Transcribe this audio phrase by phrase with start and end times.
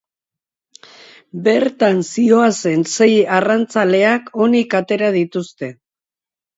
[1.49, 5.75] Bertan zihoazen sei arrantzaleak onik atera dituzte.